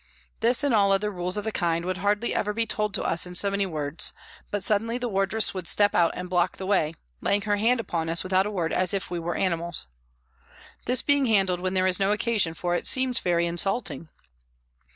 [0.39, 3.27] This and all other rules of the kind would hardly ever be told to us
[3.27, 4.13] in so many words,
[4.49, 8.09] but suddenly the wardress would step out and block the way, laying her hand upon
[8.09, 9.85] us without a word as if we were animals.
[10.85, 14.09] This being handled when there is no occasion for it seems very insulting.